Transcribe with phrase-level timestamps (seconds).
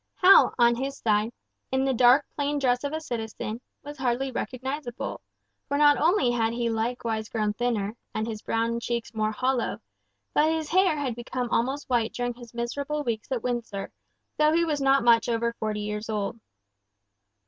[0.15, 1.31] Hal on his side,
[1.71, 5.21] in the dark plain dress of a citizen, was hardly recognisable,
[5.67, 9.79] for not only had he likewise grown thinner, and his brown cheeks more hollow,
[10.33, 13.91] but his hair had become almost white during his miserable weeks at Windsor,
[14.37, 16.39] though he was not much over forty years old.